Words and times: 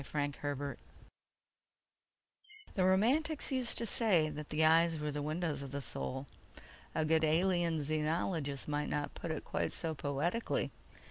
_The 0.01 0.77
Romantics 2.75 3.51
used 3.51 3.77
to 3.77 3.85
say 3.85 4.29
that 4.31 4.49
the 4.49 4.65
eyes 4.65 4.97
were 4.97 5.11
the 5.11 5.21
windows 5.21 5.61
of 5.61 5.69
the 5.69 5.79
Soul. 5.79 6.25
A 6.95 7.05
good 7.05 7.23
Alien 7.23 7.77
Xenologist 7.81 8.67
might 8.67 8.89
not 8.89 9.13
put 9.13 9.29
it 9.29 9.45
quite 9.45 9.71
so 9.73 9.93
poetically 9.93 10.71